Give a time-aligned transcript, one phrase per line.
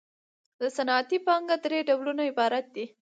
[0.59, 2.85] د صنعتي پانګې درې ډولونه عبارت دي